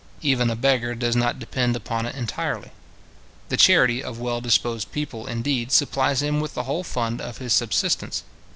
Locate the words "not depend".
1.15-1.75